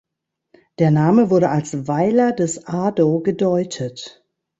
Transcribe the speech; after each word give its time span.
Der 0.79 0.89
Name 0.89 1.29
wurde 1.29 1.49
als 1.49 1.87
„Weiler 1.87 2.31
des 2.31 2.65
Ado“ 2.65 3.19
gedeutet. 3.21 4.25